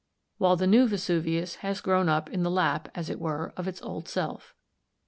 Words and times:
37), 0.39 0.43
while 0.43 0.55
the 0.55 0.65
new 0.65 0.87
Vesuvius 0.87 1.55
has 1.57 1.79
grown 1.79 2.09
up 2.09 2.27
in 2.27 2.41
the 2.41 2.49
lap, 2.49 2.89
as 2.95 3.07
it 3.07 3.19
were, 3.19 3.53
of 3.55 3.67
its 3.67 3.83
old 3.83 4.07
self. 4.07 4.55